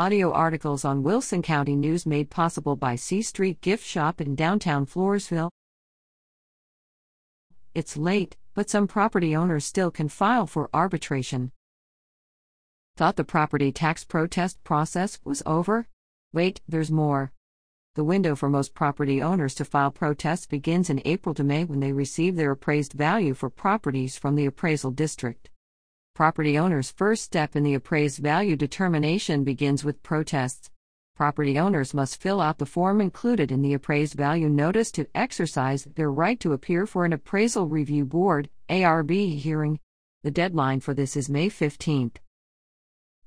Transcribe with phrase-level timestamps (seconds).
[0.00, 4.86] Audio articles on Wilson County News made possible by C Street Gift Shop in downtown
[4.86, 5.50] Floresville.
[7.74, 11.52] It's late, but some property owners still can file for arbitration.
[12.96, 15.86] Thought the property tax protest process was over?
[16.32, 17.32] Wait, there's more.
[17.94, 21.80] The window for most property owners to file protests begins in April to May when
[21.80, 25.50] they receive their appraised value for properties from the appraisal district.
[26.20, 30.68] Property owners' first step in the appraised value determination begins with protests.
[31.16, 35.84] Property owners must fill out the form included in the appraised value notice to exercise
[35.94, 39.80] their right to appear for an appraisal review board ARB hearing.
[40.22, 42.16] The deadline for this is May 15th.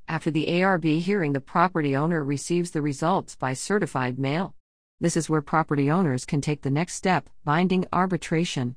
[0.08, 4.54] After the ARB hearing, the property owner receives the results by certified mail.
[5.00, 8.76] This is where property owners can take the next step binding arbitration.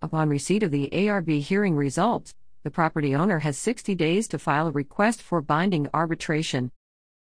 [0.00, 4.68] Upon receipt of the ARB hearing results, the property owner has 60 days to file
[4.68, 6.72] a request for binding arbitration.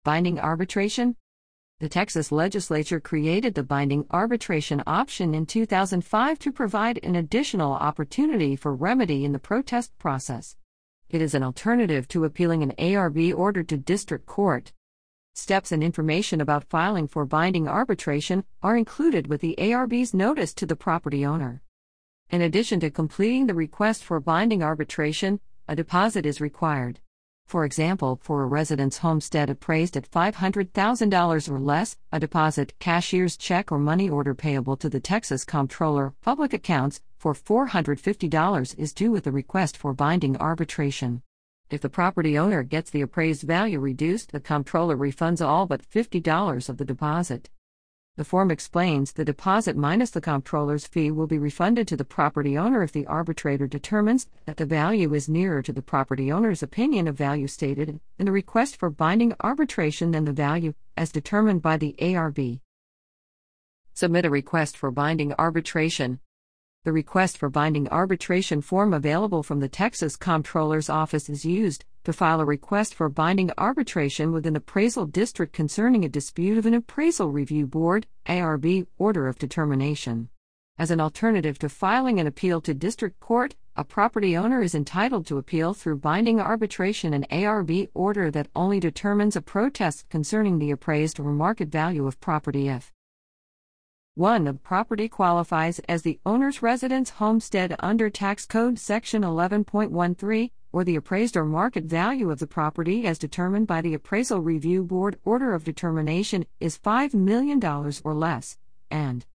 [0.03, 1.15] Binding arbitration?
[1.79, 8.57] The Texas legislature created the binding arbitration option in 2005 to provide an additional opportunity
[8.57, 10.57] for remedy in the protest process.
[11.09, 14.73] It is an alternative to appealing an ARB order to district court.
[15.33, 20.65] Steps and information about filing for binding arbitration are included with the ARB's notice to
[20.65, 21.61] the property owner.
[22.31, 26.99] In addition to completing the request for binding arbitration, a deposit is required.
[27.47, 33.71] For example, for a resident's homestead appraised at $500,000 or less, a deposit, cashier's check,
[33.71, 39.23] or money order payable to the Texas Comptroller Public Accounts for $450 is due with
[39.23, 41.23] the request for binding arbitration.
[41.71, 46.69] If the property owner gets the appraised value reduced, the comptroller refunds all but $50
[46.69, 47.49] of the deposit.
[48.19, 52.57] The form explains the deposit minus the comptroller's fee will be refunded to the property
[52.57, 57.07] owner if the arbitrator determines that the value is nearer to the property owner's opinion
[57.07, 61.77] of value stated in the request for binding arbitration than the value, as determined by
[61.77, 62.59] the ARB.
[63.93, 66.19] Submit a request for binding arbitration.
[66.83, 72.13] The request for binding arbitration form available from the Texas Comptroller's Office is used to
[72.13, 76.73] file a request for binding arbitration with an appraisal district concerning a dispute of an
[76.73, 80.29] appraisal review board ARB order of determination.
[80.77, 85.27] As an alternative to filing an appeal to district court, a property owner is entitled
[85.27, 90.71] to appeal through binding arbitration an ARB order that only determines a protest concerning the
[90.71, 92.93] appraised or market value of property if
[94.15, 94.43] 1.
[94.43, 100.95] The property qualifies as the owner's residence homestead under Tax Code Section 11.13, or the
[100.95, 105.53] appraised or market value of the property as determined by the Appraisal Review Board order
[105.53, 108.57] of determination is $5 million or less,
[108.91, 109.25] and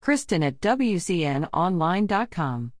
[0.00, 2.72] Kristen at WCNOnline.com